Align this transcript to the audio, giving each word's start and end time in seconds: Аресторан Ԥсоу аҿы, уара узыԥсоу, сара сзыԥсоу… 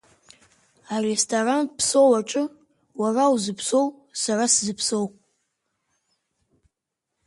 Аресторан 0.95 1.63
Ԥсоу 1.77 2.11
аҿы, 2.19 2.43
уара 2.99 3.33
узыԥсоу, 3.33 3.87
сара 4.21 4.43
сзыԥсоу… 4.53 5.05